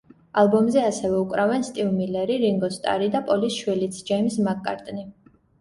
[0.43, 5.07] ალბომზე ასევე უკრავენ სტივ მილერი, რინგო სტარი და პოლის შვილიც, ჯეიმზ მაკ-კარტნი.